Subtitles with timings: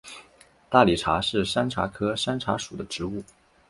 [0.67, 3.23] 大理茶是山茶科山茶属的植物。